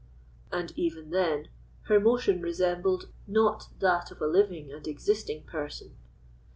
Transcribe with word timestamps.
And 0.51 0.71
even 0.75 1.11
then, 1.11 1.49
her 1.83 1.99
motion 1.99 2.41
resembled 2.41 3.11
not 3.27 3.67
that 3.77 4.09
of 4.09 4.19
a 4.19 4.25
living 4.25 4.71
and 4.71 4.87
existing 4.87 5.43
person. 5.43 5.95